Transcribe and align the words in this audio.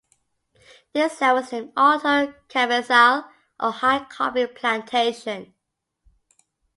This 0.93 1.21
land 1.21 1.35
was 1.35 1.51
named 1.51 1.73
Alto 1.77 2.33
Cafezal, 2.49 3.29
or 3.59 3.71
"High 3.71 4.03
Coffee 4.05 4.47
Plantation". 4.47 5.53